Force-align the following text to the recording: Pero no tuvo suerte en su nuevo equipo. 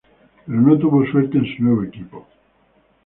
Pero 0.47 0.59
no 0.61 0.79
tuvo 0.79 1.05
suerte 1.05 1.37
en 1.37 1.45
su 1.45 1.61
nuevo 1.61 1.83
equipo. 1.83 2.27